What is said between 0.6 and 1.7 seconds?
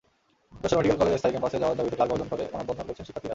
Jessore medical কলেজের স্থায়ী ক্যাম্পাসে